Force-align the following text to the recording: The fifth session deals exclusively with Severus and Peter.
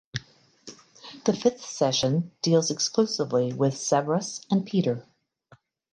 The 1.25 1.33
fifth 1.33 1.63
session 1.63 2.31
deals 2.41 2.71
exclusively 2.71 3.53
with 3.53 3.77
Severus 3.77 4.41
and 4.49 4.65
Peter. 4.65 5.05